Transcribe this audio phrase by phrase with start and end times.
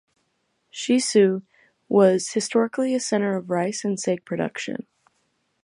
[0.73, 1.43] Shisui
[1.87, 4.87] was historically a center of rice and sake production.